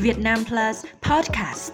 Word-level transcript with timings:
Việt 0.00 0.18
Nam 0.18 0.44
Plus 0.48 0.84
Podcast. 1.02 1.72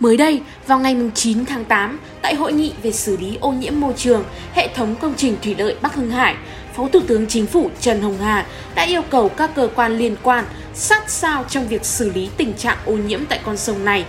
Mới 0.00 0.16
đây, 0.16 0.42
vào 0.66 0.78
ngày 0.78 0.96
9 1.14 1.44
tháng 1.44 1.64
8, 1.64 2.00
tại 2.22 2.34
hội 2.34 2.52
nghị 2.52 2.72
về 2.82 2.92
xử 2.92 3.16
lý 3.16 3.38
ô 3.40 3.52
nhiễm 3.52 3.80
môi 3.80 3.92
trường, 3.96 4.24
hệ 4.52 4.68
thống 4.74 4.96
công 5.00 5.14
trình 5.16 5.36
thủy 5.42 5.54
lợi 5.58 5.76
Bắc 5.82 5.94
Hưng 5.94 6.10
Hải, 6.10 6.36
Phó 6.74 6.88
Thủ 6.88 7.00
tướng 7.06 7.26
Chính 7.26 7.46
phủ 7.46 7.70
Trần 7.80 8.00
Hồng 8.00 8.18
Hà 8.18 8.46
đã 8.74 8.82
yêu 8.82 9.02
cầu 9.10 9.28
các 9.28 9.50
cơ 9.54 9.68
quan 9.74 9.98
liên 9.98 10.16
quan 10.22 10.44
sát 10.74 11.10
sao 11.10 11.44
trong 11.48 11.68
việc 11.68 11.84
xử 11.84 12.12
lý 12.12 12.28
tình 12.36 12.52
trạng 12.52 12.78
ô 12.86 12.92
nhiễm 12.92 13.26
tại 13.26 13.40
con 13.44 13.56
sông 13.56 13.84
này. 13.84 14.04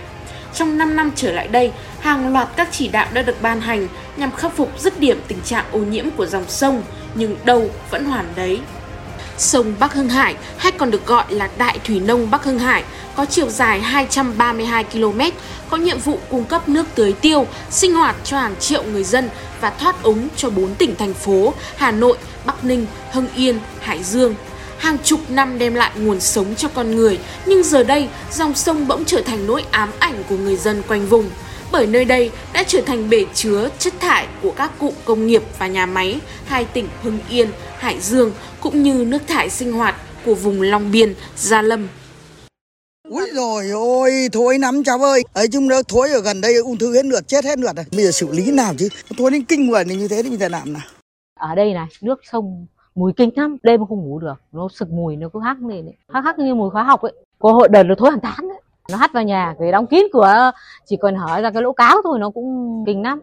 Trong 0.54 0.78
5 0.78 0.96
năm 0.96 1.10
trở 1.16 1.32
lại 1.32 1.48
đây, 1.48 1.72
hàng 2.00 2.32
loạt 2.32 2.48
các 2.56 2.68
chỉ 2.70 2.88
đạo 2.88 3.06
đã 3.12 3.22
được 3.22 3.42
ban 3.42 3.60
hành 3.60 3.88
nhằm 4.16 4.30
khắc 4.30 4.56
phục 4.56 4.80
dứt 4.80 5.00
điểm 5.00 5.20
tình 5.28 5.40
trạng 5.44 5.64
ô 5.72 5.78
nhiễm 5.78 6.10
của 6.10 6.26
dòng 6.26 6.44
sông, 6.48 6.82
nhưng 7.14 7.36
đâu 7.44 7.70
vẫn 7.90 8.04
hoàn 8.04 8.26
đấy. 8.36 8.60
Sông 9.38 9.74
Bắc 9.80 9.94
Hưng 9.94 10.08
Hải 10.08 10.36
hay 10.56 10.72
còn 10.72 10.90
được 10.90 11.06
gọi 11.06 11.24
là 11.28 11.48
Đại 11.58 11.78
Thủy 11.84 12.00
Nông 12.00 12.30
Bắc 12.30 12.44
Hưng 12.44 12.58
Hải 12.58 12.84
có 13.16 13.24
chiều 13.24 13.48
dài 13.48 13.80
232 13.80 14.84
km, 14.84 15.20
có 15.70 15.76
nhiệm 15.76 15.98
vụ 15.98 16.18
cung 16.30 16.44
cấp 16.44 16.68
nước 16.68 16.86
tưới 16.94 17.12
tiêu, 17.12 17.46
sinh 17.70 17.94
hoạt 17.94 18.16
cho 18.24 18.38
hàng 18.38 18.56
triệu 18.60 18.82
người 18.82 19.04
dân 19.04 19.28
và 19.60 19.70
thoát 19.70 20.02
ống 20.02 20.28
cho 20.36 20.50
4 20.50 20.74
tỉnh 20.74 20.96
thành 20.96 21.14
phố 21.14 21.54
Hà 21.76 21.90
Nội, 21.90 22.18
Bắc 22.46 22.64
Ninh, 22.64 22.86
Hưng 23.12 23.26
Yên, 23.36 23.58
Hải 23.80 24.02
Dương. 24.02 24.34
Hàng 24.78 24.98
chục 25.04 25.20
năm 25.28 25.58
đem 25.58 25.74
lại 25.74 25.90
nguồn 25.96 26.20
sống 26.20 26.54
cho 26.54 26.68
con 26.68 26.96
người, 26.96 27.18
nhưng 27.46 27.62
giờ 27.62 27.82
đây 27.82 28.08
dòng 28.32 28.54
sông 28.54 28.88
bỗng 28.88 29.04
trở 29.04 29.22
thành 29.22 29.46
nỗi 29.46 29.64
ám 29.70 29.90
ảnh 29.98 30.22
của 30.28 30.36
người 30.36 30.56
dân 30.56 30.82
quanh 30.88 31.06
vùng 31.06 31.30
bởi 31.72 31.86
nơi 31.86 32.04
đây 32.04 32.30
đã 32.52 32.64
trở 32.66 32.80
thành 32.86 33.10
bể 33.10 33.24
chứa 33.34 33.68
chất 33.78 33.94
thải 34.00 34.26
của 34.42 34.52
các 34.56 34.70
cụm 34.78 34.94
công 35.04 35.26
nghiệp 35.26 35.42
và 35.58 35.66
nhà 35.66 35.86
máy 35.86 36.20
hai 36.44 36.64
tỉnh 36.64 36.88
Hưng 37.02 37.18
Yên, 37.28 37.48
Hải 37.78 38.00
Dương 38.00 38.32
cũng 38.60 38.82
như 38.82 39.04
nước 39.08 39.22
thải 39.28 39.50
sinh 39.50 39.72
hoạt 39.72 39.94
của 40.24 40.34
vùng 40.34 40.62
Long 40.62 40.92
Biên, 40.92 41.14
Gia 41.36 41.62
Lâm. 41.62 41.88
Úi 43.08 43.30
rồi 43.34 43.70
ôi, 43.70 44.10
thối 44.32 44.58
lắm 44.58 44.84
cháu 44.84 44.98
ơi. 44.98 45.22
Ấy 45.32 45.48
chung 45.48 45.68
nó 45.68 45.82
thối 45.88 46.10
ở 46.10 46.20
gần 46.20 46.40
đây 46.40 46.54
ung 46.56 46.78
thư 46.78 46.94
hết 46.94 47.04
lượt, 47.04 47.28
chết 47.28 47.44
hết 47.44 47.58
lượt 47.58 47.76
rồi. 47.76 47.84
Bây 47.92 48.04
giờ 48.04 48.10
xử 48.10 48.32
lý 48.32 48.50
nào 48.50 48.74
chứ? 48.78 48.88
Thối 49.18 49.30
đến 49.30 49.44
kinh 49.44 49.66
người 49.66 49.84
như 49.84 50.08
thế 50.08 50.22
thì 50.22 50.30
mình 50.30 50.38
phải 50.38 50.50
làm 50.50 50.72
nào? 50.72 50.82
Ở 51.40 51.54
đây 51.54 51.72
này, 51.72 51.86
nước 52.00 52.20
sông 52.32 52.66
mùi 52.94 53.12
kinh 53.16 53.30
lắm, 53.36 53.56
đêm 53.62 53.80
không 53.88 53.98
ngủ 53.98 54.18
được. 54.18 54.34
Nó 54.52 54.68
sực 54.74 54.90
mùi, 54.90 55.16
nó 55.16 55.28
cứ 55.32 55.40
hắc 55.44 55.56
lên 55.68 55.86
ấy. 55.86 55.94
Hắc 56.12 56.24
hắc 56.24 56.38
như 56.38 56.54
mùi 56.54 56.70
khóa 56.70 56.82
học 56.82 57.02
ấy. 57.02 57.12
Có 57.38 57.52
hội 57.52 57.68
đợt 57.68 57.82
nó 57.82 57.94
thối 57.98 58.10
hẳn 58.10 58.20
tán 58.20 58.48
nó 58.88 58.96
hắt 58.96 59.12
vào 59.12 59.22
nhà 59.22 59.54
cái 59.60 59.72
đóng 59.72 59.86
kín 59.86 60.06
cửa 60.12 60.52
chỉ 60.86 60.96
còn 60.96 61.14
hở 61.14 61.40
ra 61.40 61.50
cái 61.50 61.62
lỗ 61.62 61.72
cáo 61.72 61.96
thôi 62.04 62.18
nó 62.18 62.30
cũng 62.30 62.84
kinh 62.86 63.02
lắm 63.02 63.20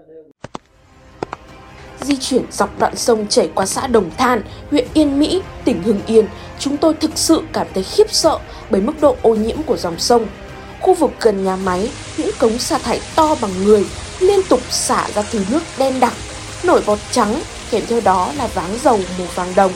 di 2.02 2.18
chuyển 2.18 2.44
dọc 2.52 2.80
đoạn 2.80 2.96
sông 2.96 3.28
chảy 3.28 3.50
qua 3.56 3.66
xã 3.66 3.88
Đồng 3.88 4.10
Than, 4.18 4.42
huyện 4.72 4.88
Yên 4.94 5.20
Mỹ, 5.20 5.42
tỉnh 5.66 5.84
Hưng 5.84 6.02
Yên, 6.06 6.26
chúng 6.60 6.78
tôi 6.78 6.94
thực 6.94 7.12
sự 7.16 7.42
cảm 7.54 7.68
thấy 7.74 7.84
khiếp 7.84 8.12
sợ 8.12 8.38
bởi 8.70 8.82
mức 8.82 8.94
độ 9.02 9.16
ô 9.22 9.36
nhiễm 9.36 9.64
của 9.64 9.78
dòng 9.78 10.00
sông. 10.00 10.26
Khu 10.80 10.94
vực 10.94 11.12
gần 11.22 11.44
nhà 11.44 11.56
máy, 11.56 11.92
những 12.18 12.30
cống 12.40 12.58
xả 12.58 12.78
thải 12.78 13.00
to 13.16 13.36
bằng 13.42 13.52
người 13.64 13.86
liên 14.20 14.40
tục 14.50 14.60
xả 14.70 15.08
ra 15.14 15.22
thứ 15.32 15.40
nước 15.52 15.62
đen 15.78 16.00
đặc, 16.00 16.14
nổi 16.64 16.82
bọt 16.86 17.00
trắng, 17.12 17.42
kèm 17.72 17.84
theo 17.88 18.02
đó 18.04 18.32
là 18.38 18.48
váng 18.48 18.78
dầu 18.82 19.00
màu 19.18 19.28
vàng 19.36 19.54
đồng. 19.56 19.72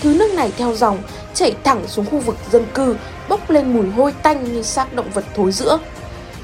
Thứ 0.00 0.14
nước 0.14 0.34
này 0.34 0.52
theo 0.56 0.74
dòng 0.74 0.98
chảy 1.34 1.54
thẳng 1.64 1.88
xuống 1.88 2.06
khu 2.10 2.18
vực 2.18 2.36
dân 2.52 2.66
cư, 2.74 2.96
bốc 3.28 3.50
lên 3.50 3.72
mùi 3.72 3.90
hôi 3.90 4.12
tanh 4.12 4.52
như 4.52 4.62
xác 4.62 4.94
động 4.94 5.10
vật 5.14 5.24
thối 5.34 5.52
rữa 5.52 5.78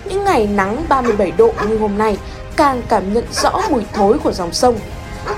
Những 0.04 0.24
ngày 0.24 0.46
nắng 0.46 0.84
37 0.88 1.30
độ 1.30 1.52
như 1.68 1.78
hôm 1.78 1.98
nay 1.98 2.16
càng 2.56 2.82
cảm 2.88 3.12
nhận 3.12 3.24
rõ 3.32 3.60
mùi 3.70 3.84
thối 3.92 4.18
của 4.18 4.32
dòng 4.32 4.52
sông. 4.52 4.78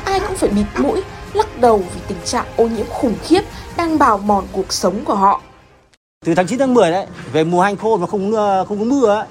Ai 0.04 0.20
cũng 0.20 0.36
phải 0.36 0.50
bịt 0.50 0.64
mũi, 0.78 1.02
lắc 1.32 1.60
đầu 1.60 1.78
vì 1.94 2.00
tình 2.08 2.18
trạng 2.24 2.46
ô 2.56 2.66
nhiễm 2.66 2.86
khủng 2.88 3.14
khiếp 3.22 3.40
đang 3.76 3.98
bào 3.98 4.18
mòn 4.18 4.44
cuộc 4.52 4.72
sống 4.72 5.04
của 5.04 5.14
họ. 5.14 5.40
Từ 6.24 6.34
tháng 6.34 6.46
9 6.46 6.58
tháng 6.58 6.74
10 6.74 6.90
đấy, 6.90 7.06
về 7.32 7.44
mùa 7.44 7.60
hanh 7.60 7.76
khô 7.76 7.96
mà 7.96 8.06
không 8.06 8.32
ờ, 8.32 8.64
không 8.64 8.78
có 8.78 8.84
mưa 8.84 9.08
ấy, 9.08 9.26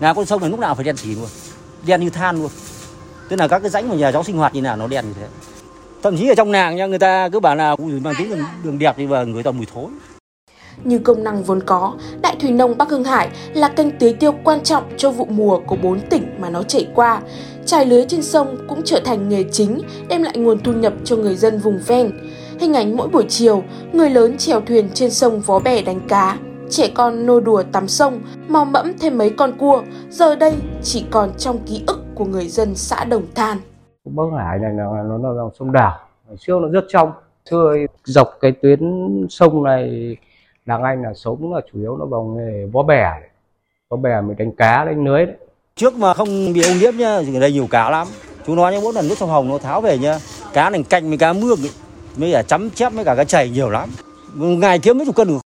là 0.00 0.14
con 0.14 0.26
sông 0.26 0.40
này 0.40 0.50
lúc 0.50 0.60
nào 0.60 0.74
phải 0.74 0.84
đen 0.84 0.96
xỉ 0.96 1.14
luôn, 1.14 1.28
đen 1.86 2.00
như 2.00 2.10
than 2.10 2.42
luôn. 2.42 2.50
Tức 3.28 3.36
là 3.36 3.48
các 3.48 3.58
cái 3.58 3.70
rãnh 3.70 3.88
của 3.88 3.96
nhà 3.96 4.12
cháu 4.12 4.24
sinh 4.24 4.36
hoạt 4.36 4.54
như 4.54 4.62
nào 4.62 4.76
nó 4.76 4.86
đen 4.86 5.04
như 5.08 5.14
thế 5.20 5.26
thậm 6.02 6.16
chí 6.16 6.28
ở 6.28 6.34
trong 6.34 6.52
nàng 6.52 6.76
nha 6.76 6.86
người 6.86 6.98
ta 6.98 7.28
cứ 7.28 7.40
bảo 7.40 7.56
là 7.56 7.76
mang 8.02 8.14
tính 8.18 8.30
đường, 8.30 8.38
đường 8.64 8.78
đẹp 8.78 8.94
thì 8.96 9.06
và 9.06 9.24
người 9.24 9.42
ta 9.42 9.50
mùi 9.50 9.66
thối 9.74 9.86
như 10.84 10.98
công 10.98 11.24
năng 11.24 11.42
vốn 11.42 11.60
có, 11.60 11.94
Đại 12.22 12.36
Thủy 12.40 12.50
Nông 12.50 12.78
Bắc 12.78 12.90
Hưng 12.90 13.04
Hải 13.04 13.28
là 13.54 13.68
kênh 13.68 13.98
tưới 13.98 14.12
tiêu 14.12 14.32
quan 14.44 14.60
trọng 14.60 14.84
cho 14.96 15.10
vụ 15.10 15.24
mùa 15.24 15.60
của 15.66 15.76
bốn 15.76 16.00
tỉnh 16.00 16.22
mà 16.38 16.50
nó 16.50 16.62
chảy 16.62 16.88
qua. 16.94 17.20
Trải 17.66 17.86
lưới 17.86 18.04
trên 18.08 18.22
sông 18.22 18.56
cũng 18.68 18.82
trở 18.84 19.00
thành 19.00 19.28
nghề 19.28 19.44
chính, 19.52 19.80
đem 20.08 20.22
lại 20.22 20.38
nguồn 20.38 20.58
thu 20.60 20.72
nhập 20.72 20.92
cho 21.04 21.16
người 21.16 21.36
dân 21.36 21.58
vùng 21.58 21.80
ven. 21.86 22.10
Hình 22.60 22.74
ảnh 22.74 22.96
mỗi 22.96 23.08
buổi 23.08 23.24
chiều, 23.28 23.62
người 23.92 24.10
lớn 24.10 24.38
chèo 24.38 24.60
thuyền 24.60 24.88
trên 24.94 25.10
sông 25.10 25.40
vó 25.40 25.58
bè 25.58 25.82
đánh 25.82 26.00
cá, 26.08 26.38
trẻ 26.70 26.88
con 26.94 27.26
nô 27.26 27.40
đùa 27.40 27.62
tắm 27.72 27.88
sông, 27.88 28.20
mò 28.48 28.64
mẫm 28.64 28.98
thêm 28.98 29.18
mấy 29.18 29.30
con 29.30 29.58
cua, 29.58 29.82
giờ 30.10 30.34
đây 30.34 30.54
chỉ 30.82 31.04
còn 31.10 31.30
trong 31.38 31.58
ký 31.66 31.82
ức 31.86 32.00
của 32.14 32.24
người 32.24 32.48
dân 32.48 32.74
xã 32.74 33.04
Đồng 33.04 33.24
Than. 33.34 33.58
Bắc 34.14 34.24
Hải 34.38 34.58
này 34.58 34.72
là 34.72 35.02
nó 35.02 35.18
là 35.18 35.34
dòng 35.34 35.50
sông 35.58 35.72
đảo. 35.72 35.98
Ngày 36.28 36.36
trước 36.40 36.58
nó 36.62 36.68
rất 36.68 36.84
trong. 36.88 37.12
Thưa 37.50 37.74
dọc 38.04 38.28
cái 38.40 38.52
tuyến 38.52 38.80
sông 39.30 39.62
này 39.62 40.16
làng 40.66 40.82
anh 40.82 41.02
là 41.02 41.14
sống 41.14 41.54
là 41.54 41.60
chủ 41.72 41.78
yếu 41.80 41.96
nó 41.96 42.04
bằng 42.06 42.36
nghề 42.36 42.66
vó 42.72 42.82
bè 42.82 43.04
vó 43.90 43.96
bè 43.96 44.20
mới 44.20 44.34
đánh 44.34 44.52
cá 44.56 44.84
đánh 44.84 45.04
lưới 45.04 45.26
đấy. 45.26 45.36
Trước 45.76 45.94
mà 45.94 46.14
không 46.14 46.52
bị 46.52 46.62
ô 46.62 46.74
nhiễm 46.80 46.96
nhá 46.96 47.16
ở 47.16 47.40
đây 47.40 47.52
nhiều 47.52 47.66
cá 47.70 47.90
lắm. 47.90 48.06
Chú 48.46 48.54
nói 48.54 48.72
nhá 48.72 48.78
mỗi 48.82 48.92
lần 48.92 49.08
nước 49.08 49.14
sông 49.18 49.28
hồng 49.28 49.48
nó 49.48 49.58
tháo 49.58 49.80
về 49.80 49.98
nhá 49.98 50.18
cá 50.52 50.70
này 50.70 50.84
canh 50.88 51.08
với 51.08 51.18
cá 51.18 51.32
mương 51.32 51.58
ấy, 51.62 51.70
mới 52.16 52.32
cả 52.32 52.42
chấm 52.42 52.70
chép 52.70 52.92
với 52.92 53.04
cả 53.04 53.14
cá 53.14 53.24
chảy 53.24 53.50
nhiều 53.50 53.70
lắm. 53.70 53.88
Ngày 54.34 54.78
kiếm 54.78 54.98
mấy 54.98 55.06
chục 55.06 55.16
cân 55.16 55.28
được. 55.28 55.38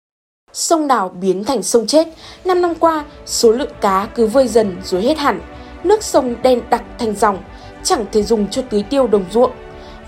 Sông 0.53 0.87
đảo 0.87 1.09
biến 1.09 1.43
thành 1.43 1.63
sông 1.63 1.87
chết. 1.87 2.07
Năm 2.45 2.61
năm 2.61 2.73
qua 2.79 3.05
số 3.25 3.51
lượng 3.51 3.71
cá 3.81 4.07
cứ 4.15 4.27
vơi 4.27 4.47
dần 4.47 4.75
rồi 4.83 5.01
hết 5.01 5.17
hẳn. 5.17 5.41
Nước 5.83 6.03
sông 6.03 6.35
đen 6.43 6.61
đặc 6.69 6.83
thành 6.99 7.15
dòng 7.15 7.37
chẳng 7.83 8.05
thể 8.11 8.23
dùng 8.23 8.47
cho 8.47 8.61
tưới 8.61 8.83
tiêu 8.83 9.07
đồng 9.07 9.25
ruộng. 9.31 9.51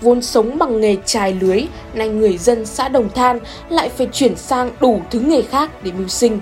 Vốn 0.00 0.22
sống 0.22 0.58
bằng 0.58 0.80
nghề 0.80 0.96
trài 1.04 1.32
lưới, 1.32 1.66
nay 1.94 2.08
người 2.08 2.38
dân 2.38 2.66
xã 2.66 2.88
Đồng 2.88 3.08
Than 3.08 3.38
lại 3.68 3.88
phải 3.88 4.08
chuyển 4.12 4.36
sang 4.36 4.70
đủ 4.80 5.00
thứ 5.10 5.20
nghề 5.20 5.42
khác 5.42 5.70
để 5.82 5.92
mưu 5.92 6.08
sinh. 6.08 6.40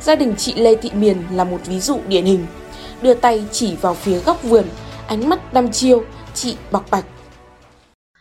Gia 0.00 0.16
đình 0.16 0.34
chị 0.36 0.54
Lê 0.54 0.74
Thị 0.74 0.90
Miền 0.94 1.16
là 1.32 1.44
một 1.44 1.58
ví 1.66 1.80
dụ 1.80 2.00
điển 2.08 2.24
hình. 2.24 2.46
Đưa 3.02 3.14
tay 3.14 3.44
chỉ 3.50 3.76
vào 3.76 3.94
phía 3.94 4.18
góc 4.18 4.42
vườn, 4.42 4.64
ánh 5.06 5.28
mắt 5.28 5.54
đăm 5.54 5.70
chiêu, 5.70 6.04
chị 6.34 6.56
bọc 6.72 6.84
bạch. 6.90 7.04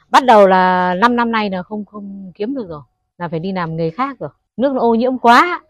Bắt 0.09 0.25
đầu 0.25 0.47
là 0.47 0.93
5 0.93 1.15
năm 1.15 1.31
nay 1.31 1.49
là 1.49 1.63
không 1.63 1.85
không 1.85 2.31
kiếm 2.35 2.55
được 2.55 2.65
rồi, 2.69 2.81
là 3.17 3.27
phải 3.27 3.39
đi 3.39 3.51
làm 3.51 3.75
nghề 3.75 3.89
khác 3.89 4.19
rồi. 4.19 4.29
Nước 4.57 4.73
nó 4.73 4.81
ô 4.81 4.95
nhiễm 4.95 5.17
quá, 5.17 5.61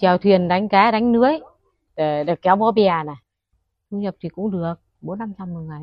chèo 0.00 0.18
thuyền 0.18 0.48
đánh 0.48 0.68
cá 0.68 0.90
đánh 0.90 1.12
lưới 1.12 1.32
để, 1.96 2.24
để 2.24 2.36
kéo 2.42 2.56
bó 2.56 2.72
bè 2.72 2.88
này. 3.06 3.16
Thu 3.90 3.98
nhập 3.98 4.14
thì 4.20 4.28
cũng 4.28 4.50
được, 4.50 4.74
bốn 5.00 5.18
năm 5.18 5.32
trăm 5.38 5.54
một 5.54 5.60
ngày 5.60 5.80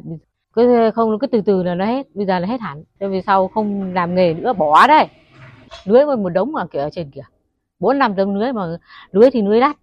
cứ 0.54 0.92
không, 0.96 1.20
cứ 1.20 1.28
từ 1.28 1.42
từ 1.46 1.64
là 1.64 1.76
nó 1.76 1.86
hết, 1.86 2.08
bây 2.16 2.26
giờ 2.26 2.40
là 2.40 2.48
hết 2.48 2.62
hẳn. 2.62 2.84
Thế 3.00 3.08
vì 3.08 3.22
sau 3.26 3.48
không 3.48 3.94
làm 3.94 4.16
nghề 4.16 4.34
nữa, 4.34 4.54
bỏ 4.54 4.88
đấy 4.88 5.08
lưới 5.86 6.06
một 6.06 6.30
đống 6.30 6.52
mà, 6.52 6.66
kiểu 6.72 6.82
ở 6.82 6.90
trên 6.90 7.12
kia 7.12 7.22
bốn, 7.80 8.00
năm 8.00 8.14
tấm 8.18 8.36
lưới 8.36 8.54
mà, 8.54 8.78
lưới 9.12 9.32
thì 9.32 9.42
lưới 9.42 9.60
đắt. 9.60 9.76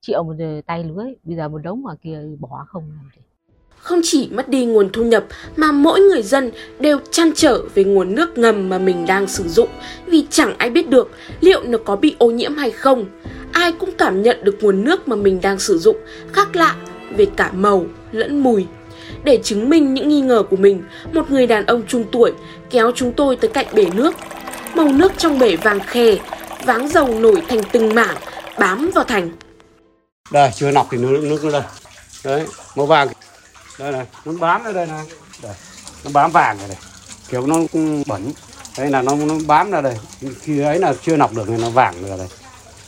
Triệu 0.00 0.22
một 0.22 0.34
tay 0.66 0.84
lưới, 0.84 1.14
bây 1.24 1.36
giờ 1.36 1.48
một 1.48 1.58
đống 1.58 1.82
mà 1.82 1.94
kia 2.02 2.20
bỏ 2.40 2.64
không 2.68 2.82
làm 2.82 3.10
gì. 3.16 3.22
Không 3.78 4.00
chỉ 4.02 4.30
mất 4.32 4.48
đi 4.48 4.66
nguồn 4.66 4.88
thu 4.92 5.04
nhập, 5.04 5.24
mà 5.56 5.72
mỗi 5.72 6.00
người 6.00 6.22
dân 6.22 6.50
đều 6.80 6.98
chăn 7.10 7.30
trở 7.34 7.62
về 7.74 7.84
nguồn 7.84 8.14
nước 8.14 8.38
ngầm 8.38 8.68
mà 8.68 8.78
mình 8.78 9.06
đang 9.06 9.26
sử 9.26 9.48
dụng. 9.48 9.68
Vì 10.06 10.26
chẳng 10.30 10.54
ai 10.58 10.70
biết 10.70 10.90
được 10.90 11.10
liệu 11.40 11.62
nó 11.64 11.78
có 11.84 11.96
bị 11.96 12.16
ô 12.18 12.30
nhiễm 12.30 12.54
hay 12.54 12.70
không. 12.70 13.04
Ai 13.52 13.72
cũng 13.72 13.90
cảm 13.98 14.22
nhận 14.22 14.44
được 14.44 14.58
nguồn 14.60 14.84
nước 14.84 15.08
mà 15.08 15.16
mình 15.16 15.40
đang 15.42 15.58
sử 15.58 15.78
dụng, 15.78 15.96
khác 16.32 16.56
lạ 16.56 16.76
về 17.16 17.26
cả 17.36 17.52
màu 17.52 17.84
lẫn 18.12 18.40
mùi. 18.40 18.66
Để 19.24 19.40
chứng 19.42 19.68
minh 19.68 19.94
những 19.94 20.08
nghi 20.08 20.20
ngờ 20.20 20.42
của 20.50 20.56
mình, 20.56 20.82
một 21.12 21.30
người 21.30 21.46
đàn 21.46 21.66
ông 21.66 21.82
trung 21.88 22.04
tuổi 22.12 22.32
kéo 22.70 22.90
chúng 22.94 23.12
tôi 23.12 23.36
tới 23.36 23.50
cạnh 23.54 23.66
bể 23.74 23.86
nước. 23.94 24.14
Màu 24.74 24.88
nước 24.88 25.12
trong 25.16 25.38
bể 25.38 25.56
vàng 25.56 25.80
khè, 25.80 26.16
váng 26.64 26.88
dầu 26.88 27.20
nổi 27.20 27.42
thành 27.48 27.60
từng 27.72 27.94
mảng, 27.94 28.16
bám 28.58 28.90
vào 28.94 29.04
thành. 29.04 29.30
Đây, 30.32 30.50
chưa 30.54 30.70
nọc 30.70 30.86
thì 30.90 30.98
nước 30.98 31.20
nước 31.22 31.44
nó 31.44 31.50
đây. 31.50 31.62
Đấy, 32.24 32.46
màu 32.76 32.86
vàng. 32.86 33.08
Đây 33.78 33.92
này, 33.92 34.06
nó 34.24 34.32
bám 34.40 34.64
ở 34.64 34.72
đây 34.72 34.86
này. 34.86 35.04
Đây, 35.42 35.54
nó 36.04 36.10
bám 36.14 36.30
vàng 36.30 36.58
rồi 36.58 36.68
này. 36.68 36.78
Kiểu 37.28 37.46
nó 37.46 37.56
cũng 37.72 38.02
bẩn. 38.06 38.22
Đây 38.78 38.90
là 38.90 39.02
nó 39.02 39.16
nó 39.16 39.34
bám 39.46 39.70
ra 39.70 39.80
đây. 39.80 39.98
Khi 40.40 40.60
ấy 40.60 40.78
là 40.78 40.94
chưa 41.02 41.16
nọc 41.16 41.34
được 41.34 41.44
thì 41.48 41.54
nó 41.62 41.70
vàng 41.70 41.94
rồi 42.08 42.18
đây. 42.18 42.28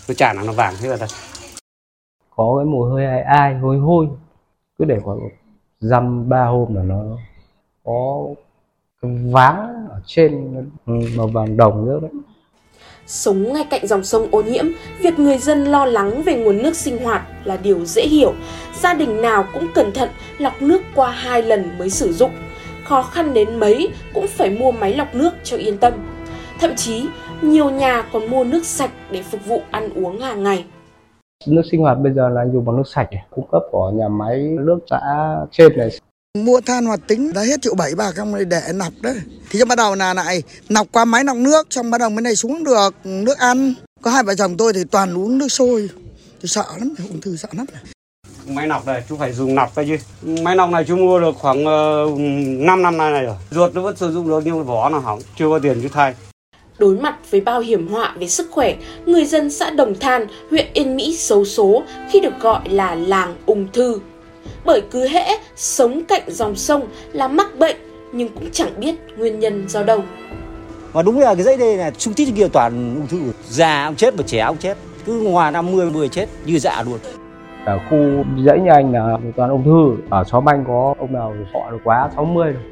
Nó 0.08 0.14
tràn 0.14 0.36
là 0.36 0.42
nó 0.42 0.52
vàng 0.52 0.74
thế 0.80 0.88
là 0.88 0.96
đây. 0.96 1.08
Có 2.36 2.54
cái 2.58 2.64
mùi 2.64 2.90
hơi 2.90 3.06
ai 3.06 3.22
ai, 3.38 3.54
hôi 3.54 3.78
hôi. 3.78 4.06
Cứ 4.78 4.84
để 4.84 4.96
khoảng 5.04 5.18
dăm 5.80 6.28
ba 6.28 6.44
hôm 6.44 6.74
là 6.74 6.82
nó 6.82 7.02
có 7.84 8.26
cái 9.02 9.10
váng 9.32 9.86
ở 9.90 10.00
trên 10.06 10.54
màu 11.16 11.26
vàng 11.26 11.56
đồng 11.56 11.86
nữa 11.86 11.98
đấy 12.02 12.10
Sống 13.06 13.52
ngay 13.52 13.64
cạnh 13.70 13.86
dòng 13.86 14.04
sông 14.04 14.28
ô 14.30 14.42
nhiễm, 14.42 14.64
việc 15.00 15.18
người 15.18 15.38
dân 15.38 15.64
lo 15.64 15.86
lắng 15.86 16.22
về 16.22 16.34
nguồn 16.34 16.62
nước 16.62 16.76
sinh 16.76 16.98
hoạt 16.98 17.22
là 17.44 17.56
điều 17.56 17.84
dễ 17.84 18.02
hiểu. 18.02 18.34
Gia 18.80 18.94
đình 18.94 19.22
nào 19.22 19.44
cũng 19.54 19.66
cẩn 19.74 19.92
thận 19.92 20.08
lọc 20.38 20.62
nước 20.62 20.82
qua 20.94 21.10
hai 21.10 21.42
lần 21.42 21.78
mới 21.78 21.90
sử 21.90 22.12
dụng. 22.12 22.30
khó 22.84 23.02
khăn 23.02 23.34
đến 23.34 23.60
mấy 23.60 23.88
cũng 24.14 24.26
phải 24.26 24.50
mua 24.50 24.72
máy 24.72 24.96
lọc 24.96 25.14
nước 25.14 25.30
cho 25.44 25.56
yên 25.56 25.78
tâm. 25.78 25.92
Thậm 26.60 26.76
chí, 26.76 27.06
nhiều 27.42 27.70
nhà 27.70 28.02
còn 28.12 28.30
mua 28.30 28.44
nước 28.44 28.66
sạch 28.66 28.90
để 29.10 29.22
phục 29.22 29.46
vụ 29.46 29.62
ăn 29.70 29.90
uống 29.94 30.20
hàng 30.20 30.42
ngày. 30.42 30.64
Nước 31.46 31.62
sinh 31.70 31.80
hoạt 31.80 31.98
bây 31.98 32.12
giờ 32.12 32.28
là 32.28 32.42
dùng 32.52 32.64
bằng 32.64 32.76
nước 32.76 32.88
sạch 32.94 33.08
này, 33.12 33.24
cung 33.30 33.48
cấp 33.52 33.62
của 33.70 33.90
nhà 33.94 34.08
máy 34.08 34.38
nước 34.38 34.78
xã 34.90 35.00
trên 35.52 35.76
này. 35.76 35.90
Mua 36.38 36.60
than 36.60 36.86
hoạt 36.86 37.00
tính 37.06 37.32
đã 37.34 37.42
hết 37.42 37.62
triệu 37.62 37.74
bảy 37.74 37.94
bà 37.96 38.10
không 38.12 38.34
để 38.48 38.60
nọc 38.74 38.92
đấy. 39.02 39.14
Thì 39.50 39.58
cho 39.58 39.64
bắt 39.64 39.78
đầu 39.78 39.94
là 39.94 40.14
lại 40.14 40.42
nọc 40.68 40.86
qua 40.92 41.04
máy 41.04 41.24
nọc 41.24 41.36
nước, 41.36 41.66
xong 41.70 41.90
bắt 41.90 41.98
đầu 41.98 42.10
mới 42.10 42.22
này 42.22 42.36
xuống 42.36 42.64
được 42.64 42.94
nước 43.04 43.38
ăn. 43.38 43.74
Có 44.02 44.10
hai 44.10 44.22
vợ 44.22 44.34
chồng 44.34 44.56
tôi 44.56 44.72
thì 44.72 44.84
toàn 44.90 45.18
uống 45.18 45.38
nước 45.38 45.48
sôi. 45.48 45.88
Tôi 46.40 46.48
sợ 46.48 46.64
lắm, 46.78 46.94
ung 47.08 47.20
thư 47.20 47.36
sợ 47.36 47.48
lắm. 47.52 47.66
Máy 48.46 48.66
nọc 48.66 48.86
này 48.86 49.02
chú 49.08 49.16
phải 49.16 49.32
dùng 49.32 49.54
nọc 49.54 49.72
thôi 49.74 49.86
chứ. 49.88 49.96
Máy 50.42 50.56
nọc 50.56 50.70
này 50.70 50.84
chú 50.88 50.96
mua 50.96 51.20
được 51.20 51.36
khoảng 51.38 51.60
uh, 51.60 52.18
5 52.66 52.82
năm 52.82 52.96
nay 52.96 53.10
này 53.10 53.24
rồi. 53.24 53.36
Ruột 53.50 53.74
nó 53.74 53.82
vẫn 53.82 53.96
sử 53.96 54.12
dụng 54.12 54.28
được 54.28 54.42
nhưng 54.44 54.64
vỏ 54.64 54.88
nó 54.88 54.98
hỏng, 54.98 55.20
chưa 55.38 55.48
có 55.48 55.58
tiền 55.58 55.80
chú 55.82 55.88
thay. 55.92 56.14
Đối 56.80 56.96
mặt 56.96 57.16
với 57.30 57.40
bao 57.40 57.60
hiểm 57.60 57.88
họa 57.88 58.14
về 58.20 58.26
sức 58.26 58.50
khỏe, 58.50 58.74
người 59.06 59.24
dân 59.24 59.50
xã 59.50 59.70
Đồng 59.70 59.94
Than, 59.94 60.26
huyện 60.50 60.66
Yên 60.72 60.96
Mỹ 60.96 61.16
xấu 61.16 61.44
số 61.44 61.82
khi 62.10 62.20
được 62.20 62.40
gọi 62.40 62.60
là 62.68 62.94
làng 62.94 63.34
ung 63.46 63.66
thư. 63.72 64.00
Bởi 64.64 64.82
cứ 64.90 65.08
hễ 65.08 65.24
sống 65.56 66.02
cạnh 66.08 66.22
dòng 66.26 66.56
sông 66.56 66.82
là 67.12 67.28
mắc 67.28 67.58
bệnh 67.58 67.76
nhưng 68.12 68.28
cũng 68.28 68.50
chẳng 68.52 68.80
biết 68.80 68.94
nguyên 69.16 69.40
nhân 69.40 69.68
do 69.68 69.82
đâu. 69.82 70.02
Và 70.92 71.02
đúng 71.02 71.18
là 71.18 71.34
cái 71.34 71.42
dãy 71.42 71.56
đây 71.56 71.76
là 71.76 71.90
xung 71.98 72.14
tít 72.14 72.28
kia 72.36 72.48
toàn 72.52 72.94
ung 72.94 73.06
thư. 73.06 73.32
Già 73.48 73.84
ông 73.84 73.96
chết 73.96 74.14
mà 74.16 74.22
trẻ 74.26 74.38
ông 74.38 74.56
chết. 74.56 74.76
Cứ 75.06 75.20
ngoài 75.20 75.52
50 75.52 75.90
10 75.90 76.08
chết 76.08 76.26
như 76.44 76.58
dạ 76.58 76.82
luôn. 76.82 76.98
Ở 77.64 77.78
khu 77.90 77.98
dãy 78.46 78.60
nhà 78.60 78.72
anh 78.72 78.92
là 78.92 79.18
toàn 79.36 79.50
ung 79.50 79.64
thư. 79.64 80.02
Ở 80.10 80.24
xóm 80.24 80.48
anh 80.48 80.64
có 80.66 80.94
ông 80.98 81.12
nào 81.12 81.34
họ 81.54 81.70
được 81.70 81.78
quá 81.84 82.10
60 82.16 82.52
rồi. 82.52 82.62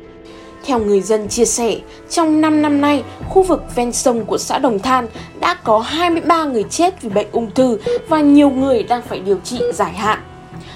Theo 0.69 0.79
người 0.79 1.01
dân 1.01 1.29
chia 1.29 1.45
sẻ, 1.45 1.77
trong 2.11 2.41
5 2.41 2.63
năm 2.63 2.81
nay, 2.81 3.05
khu 3.29 3.43
vực 3.43 3.63
ven 3.75 3.93
sông 3.93 4.25
của 4.25 4.39
xã 4.39 4.59
Đồng 4.59 4.79
Than 4.79 5.07
đã 5.41 5.55
có 5.55 5.79
23 5.79 6.45
người 6.45 6.65
chết 6.71 7.03
vì 7.03 7.09
bệnh 7.09 7.27
ung 7.33 7.51
thư 7.51 7.79
và 8.09 8.21
nhiều 8.21 8.51
người 8.51 8.83
đang 8.83 9.03
phải 9.03 9.19
điều 9.19 9.39
trị 9.45 9.61
giải 9.75 9.93
hạn. 9.93 10.19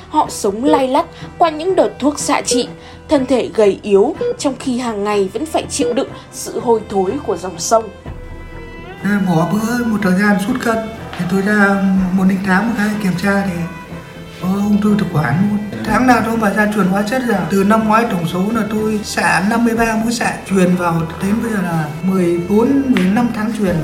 Họ 0.08 0.26
sống 0.30 0.64
lay 0.64 0.88
lắt 0.88 1.06
qua 1.38 1.50
những 1.50 1.74
đợt 1.74 1.90
thuốc 1.98 2.18
xạ 2.18 2.40
trị, 2.40 2.68
thân 3.08 3.26
thể 3.26 3.50
gầy 3.54 3.80
yếu 3.82 4.14
trong 4.38 4.54
khi 4.58 4.78
hàng 4.78 5.04
ngày 5.04 5.30
vẫn 5.32 5.46
phải 5.46 5.64
chịu 5.70 5.92
đựng 5.92 6.08
sự 6.32 6.60
hôi 6.60 6.80
thối 6.88 7.12
của 7.26 7.36
dòng 7.36 7.58
sông. 7.58 7.84
Bỏ 9.28 9.48
bữa 9.52 9.84
một 9.84 9.98
thời 10.02 10.18
gian 10.20 10.36
sút 10.46 10.56
cân, 10.64 10.78
thì 11.18 11.24
tôi 11.30 11.42
ra 11.42 11.82
một 12.12 12.24
đến 12.28 12.38
tháng 12.46 12.68
một 12.68 12.74
cái 12.78 12.88
kiểm 13.02 13.12
tra 13.22 13.42
thì 13.46 13.52
có 14.42 14.48
ung 14.48 14.80
thư 14.82 14.96
thực 14.98 15.06
quản 15.12 15.48
luôn. 15.50 15.58
Tháng 15.84 16.06
nào 16.06 16.22
tôi 16.26 16.36
phải 16.40 16.54
ra 16.54 16.72
truyền 16.74 16.86
hóa 16.86 17.02
chất 17.02 17.22
ra. 17.28 17.38
Từ 17.50 17.64
năm 17.64 17.88
ngoái 17.88 18.04
tổng 18.10 18.28
số 18.32 18.42
là 18.54 18.62
tôi 18.70 19.00
xạ 19.04 19.44
53 19.50 19.96
mũi 20.04 20.12
xạ 20.12 20.36
truyền 20.50 20.74
vào 20.74 21.02
đến 21.22 21.34
bây 21.42 21.52
giờ 21.52 21.62
là 21.62 21.88
14 22.02 22.82
15 22.86 23.28
tháng 23.34 23.52
truyền. 23.58 23.76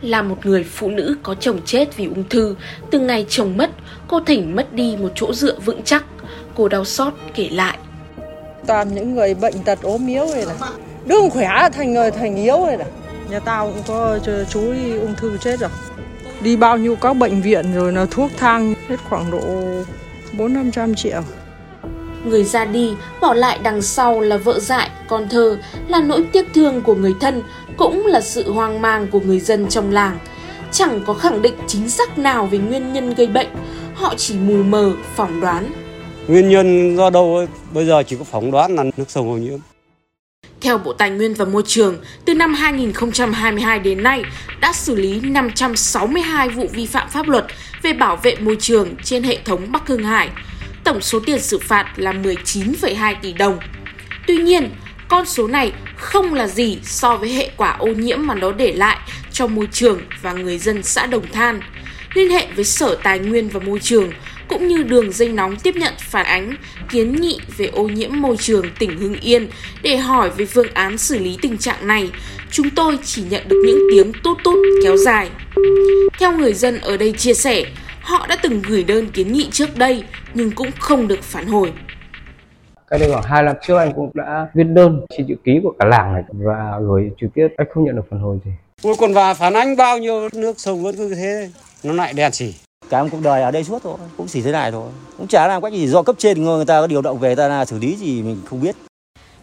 Là 0.00 0.22
một 0.22 0.46
người 0.46 0.64
phụ 0.64 0.90
nữ 0.90 1.16
có 1.22 1.34
chồng 1.34 1.60
chết 1.64 1.96
vì 1.96 2.04
ung 2.06 2.28
thư, 2.28 2.54
từ 2.90 3.00
ngày 3.00 3.26
chồng 3.28 3.56
mất, 3.56 3.70
cô 4.08 4.20
Thỉnh 4.26 4.56
mất 4.56 4.72
đi 4.72 4.96
một 4.96 5.12
chỗ 5.14 5.32
dựa 5.32 5.58
vững 5.64 5.82
chắc. 5.82 6.04
Cô 6.54 6.68
đau 6.68 6.84
xót 6.84 7.12
kể 7.34 7.48
lại. 7.52 7.78
Toàn 8.66 8.94
những 8.94 9.14
người 9.14 9.34
bệnh 9.34 9.54
tật 9.64 9.82
ốm 9.82 10.06
yếu 10.06 10.26
rồi 10.26 10.44
này. 10.46 10.56
Đương 11.06 11.30
khỏe 11.30 11.68
thành 11.72 11.92
người 11.92 12.10
thành 12.10 12.36
yếu 12.36 12.66
rồi 12.66 12.76
này. 12.76 12.86
Nhà 13.30 13.38
tao 13.38 13.72
cũng 13.72 13.82
có 13.86 14.18
chú 14.50 14.72
đi 14.72 14.98
ung 14.98 15.14
thư 15.14 15.36
chết 15.36 15.60
rồi. 15.60 15.70
Đi 16.40 16.56
bao 16.56 16.76
nhiêu 16.76 16.96
các 16.96 17.16
bệnh 17.16 17.42
viện 17.42 17.74
rồi 17.74 17.92
là 17.92 18.06
thuốc 18.10 18.30
thang 18.38 18.74
hết 18.88 18.96
khoảng 19.08 19.30
độ 19.30 19.40
4 20.32 20.52
500 20.52 20.94
triệu. 20.94 21.20
Người 22.24 22.44
ra 22.44 22.64
đi, 22.64 22.94
bỏ 23.20 23.34
lại 23.34 23.58
đằng 23.62 23.82
sau 23.82 24.20
là 24.20 24.36
vợ 24.36 24.58
dại, 24.58 24.90
con 25.08 25.28
thơ, 25.28 25.58
là 25.88 26.00
nỗi 26.00 26.26
tiếc 26.32 26.46
thương 26.54 26.82
của 26.82 26.94
người 26.94 27.14
thân, 27.20 27.42
cũng 27.76 28.06
là 28.06 28.20
sự 28.20 28.52
hoang 28.52 28.82
mang 28.82 29.06
của 29.10 29.20
người 29.20 29.40
dân 29.40 29.68
trong 29.68 29.90
làng. 29.90 30.18
Chẳng 30.72 31.00
có 31.06 31.14
khẳng 31.14 31.42
định 31.42 31.54
chính 31.66 31.90
xác 31.90 32.18
nào 32.18 32.46
về 32.46 32.58
nguyên 32.58 32.92
nhân 32.92 33.14
gây 33.14 33.26
bệnh, 33.26 33.48
họ 33.94 34.14
chỉ 34.16 34.34
mù 34.38 34.62
mờ 34.62 34.92
phỏng 35.14 35.40
đoán. 35.40 35.72
Nguyên 36.28 36.48
nhân 36.48 36.96
do 36.96 37.10
đâu 37.10 37.36
ấy, 37.36 37.46
bây 37.72 37.86
giờ 37.86 38.02
chỉ 38.02 38.16
có 38.16 38.24
phỏng 38.24 38.50
đoán 38.50 38.74
là 38.74 38.84
nước 38.96 39.10
sông 39.10 39.30
ô 39.30 39.36
nhiễm. 39.36 39.58
Theo 40.68 40.78
Bộ 40.78 40.92
Tài 40.92 41.10
nguyên 41.10 41.34
và 41.34 41.44
Môi 41.44 41.62
trường, 41.66 41.96
từ 42.24 42.34
năm 42.34 42.54
2022 42.54 43.78
đến 43.78 44.02
nay 44.02 44.22
đã 44.60 44.72
xử 44.72 44.94
lý 44.94 45.20
562 45.20 46.48
vụ 46.48 46.68
vi 46.72 46.86
phạm 46.86 47.08
pháp 47.08 47.28
luật 47.28 47.46
về 47.82 47.92
bảo 47.92 48.16
vệ 48.16 48.36
môi 48.36 48.56
trường 48.60 48.94
trên 49.04 49.22
hệ 49.22 49.38
thống 49.44 49.72
Bắc 49.72 49.86
Hưng 49.86 50.04
Hải. 50.04 50.28
Tổng 50.84 51.00
số 51.00 51.20
tiền 51.26 51.40
xử 51.40 51.58
phạt 51.58 51.92
là 51.96 52.12
19,2 52.12 53.14
tỷ 53.22 53.32
đồng. 53.32 53.58
Tuy 54.26 54.36
nhiên, 54.36 54.70
con 55.08 55.26
số 55.26 55.46
này 55.46 55.72
không 55.96 56.34
là 56.34 56.46
gì 56.48 56.78
so 56.82 57.16
với 57.16 57.32
hệ 57.32 57.50
quả 57.56 57.76
ô 57.78 57.86
nhiễm 57.86 58.26
mà 58.26 58.34
nó 58.34 58.52
để 58.52 58.72
lại 58.72 58.98
cho 59.32 59.46
môi 59.46 59.68
trường 59.72 60.00
và 60.22 60.32
người 60.32 60.58
dân 60.58 60.82
xã 60.82 61.06
Đồng 61.06 61.32
Than. 61.32 61.60
Liên 62.14 62.30
hệ 62.30 62.46
với 62.56 62.64
Sở 62.64 62.98
Tài 63.02 63.18
nguyên 63.18 63.48
và 63.48 63.60
Môi 63.60 63.78
trường 63.78 64.12
cũng 64.48 64.68
như 64.68 64.82
đường 64.82 65.12
dây 65.12 65.28
nóng 65.28 65.56
tiếp 65.56 65.74
nhận 65.76 65.94
phản 65.98 66.26
ánh, 66.26 66.54
kiến 66.90 67.16
nghị 67.20 67.38
về 67.56 67.66
ô 67.66 67.82
nhiễm 67.82 68.10
môi 68.14 68.36
trường 68.36 68.64
tỉnh 68.78 68.98
Hưng 68.98 69.20
Yên 69.20 69.48
để 69.82 69.96
hỏi 69.96 70.30
về 70.30 70.46
phương 70.46 70.72
án 70.74 70.98
xử 70.98 71.18
lý 71.18 71.38
tình 71.42 71.58
trạng 71.58 71.86
này. 71.86 72.10
Chúng 72.50 72.70
tôi 72.70 72.98
chỉ 73.04 73.22
nhận 73.30 73.48
được 73.48 73.62
những 73.66 73.78
tiếng 73.90 74.12
tút 74.24 74.38
tút 74.44 74.56
kéo 74.82 74.96
dài. 74.96 75.30
Theo 76.18 76.32
người 76.32 76.52
dân 76.52 76.78
ở 76.80 76.96
đây 76.96 77.12
chia 77.12 77.34
sẻ, 77.34 77.64
họ 78.00 78.26
đã 78.26 78.36
từng 78.42 78.62
gửi 78.68 78.84
đơn 78.84 79.10
kiến 79.10 79.32
nghị 79.32 79.48
trước 79.50 79.76
đây 79.76 80.04
nhưng 80.34 80.50
cũng 80.50 80.70
không 80.78 81.08
được 81.08 81.22
phản 81.22 81.46
hồi. 81.46 81.72
Cái 82.90 82.98
đây 82.98 83.10
khoảng 83.12 83.24
hai 83.24 83.42
năm 83.42 83.56
trước 83.66 83.76
anh 83.78 83.92
cũng 83.96 84.10
đã 84.14 84.46
viết 84.54 84.64
đơn 84.64 85.00
xin 85.16 85.26
chữ 85.28 85.34
ký 85.44 85.52
của 85.62 85.72
cả 85.78 85.84
làng 85.84 86.12
này 86.12 86.22
và 86.32 86.78
gửi 86.88 87.10
trực 87.20 87.30
tiếp 87.34 87.48
anh 87.56 87.66
không 87.74 87.84
nhận 87.84 87.96
được 87.96 88.02
phản 88.10 88.20
hồi 88.20 88.38
gì. 88.44 88.50
Ôi 88.82 88.94
còn 88.98 89.12
và 89.12 89.34
phản 89.34 89.54
ánh 89.54 89.76
bao 89.76 89.98
nhiêu 89.98 90.28
nước 90.34 90.60
sông 90.60 90.82
vẫn 90.82 90.96
cứ 90.96 91.14
thế, 91.14 91.50
nó 91.82 91.92
lại 91.92 92.12
đen 92.12 92.32
xỉ. 92.32 92.54
Cả 92.90 93.02
một 93.02 93.08
cuộc 93.12 93.22
đời 93.22 93.42
ở 93.42 93.50
đây 93.50 93.64
suốt 93.64 93.82
thôi, 93.82 93.96
cũng 94.16 94.26
chỉ 94.26 94.42
thế 94.42 94.52
này 94.52 94.72
thôi. 94.72 94.88
Cũng 95.18 95.26
chả 95.26 95.46
làm 95.46 95.62
cách 95.62 95.72
gì 95.72 95.86
do 95.86 96.02
cấp 96.02 96.16
trên 96.18 96.44
người 96.44 96.64
ta 96.64 96.80
có 96.80 96.86
điều 96.86 97.02
động 97.02 97.18
về 97.18 97.34
ta 97.34 97.48
là 97.48 97.64
xử 97.64 97.78
lý 97.78 97.96
gì 97.96 98.22
mình 98.22 98.40
không 98.44 98.60
biết. 98.60 98.76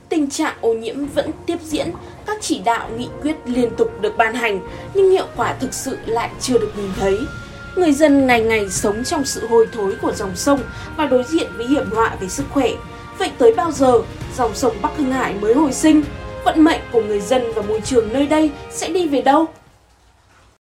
Tình 0.10 0.30
trạng 0.30 0.56
ô 0.62 0.74
nhiễm 0.74 1.06
vẫn 1.06 1.32
tiếp 1.46 1.58
diễn, 1.64 1.92
các 2.26 2.38
chỉ 2.42 2.62
đạo 2.66 2.90
nghị 2.98 3.08
quyết 3.22 3.36
liên 3.46 3.70
tục 3.78 3.88
được 4.02 4.18
ban 4.18 4.34
hành 4.34 4.60
nhưng 4.94 5.12
hiệu 5.12 5.26
quả 5.36 5.56
thực 5.60 5.74
sự 5.74 5.98
lại 6.06 6.30
chưa 6.42 6.58
được 6.58 6.72
nhìn 6.78 6.90
thấy. 7.00 7.18
Người 7.76 7.92
dân 7.92 8.28
ngày 8.28 8.42
ngày 8.42 8.70
sống 8.70 9.04
trong 9.04 9.26
sự 9.26 9.48
hôi 9.48 9.68
thối 9.74 9.94
của 10.02 10.12
dòng 10.14 10.36
sông 10.36 10.60
và 10.98 11.06
đối 11.06 11.24
diện 11.24 11.48
với 11.58 11.68
hiểm 11.68 11.90
họa 11.92 12.18
về 12.20 12.28
sức 12.28 12.46
khỏe. 12.52 12.70
Vậy 13.18 13.32
tới 13.38 13.54
bao 13.54 13.72
giờ 13.72 14.02
dòng 14.38 14.56
sông 14.56 14.76
Bắc 14.82 14.98
Hưng 14.98 15.12
Hải 15.12 15.34
mới 15.34 15.54
hồi 15.54 15.74
sinh? 15.74 16.04
Vận 16.46 16.64
mệnh 16.64 16.82
của 16.92 17.02
người 17.02 17.20
dân 17.20 17.44
và 17.56 17.62
môi 17.62 17.82
trường 17.82 18.14
nơi 18.14 18.28
đây 18.28 18.52
sẽ 18.72 18.90
đi 18.90 19.08
về 19.08 19.22
đâu? 19.22 19.46